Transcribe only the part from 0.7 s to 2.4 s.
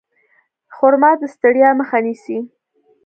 خرما د ستړیا مخه نیسي.